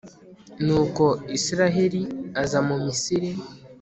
[0.65, 1.05] nuko
[1.37, 2.01] israheli
[2.41, 3.29] aza mu misiri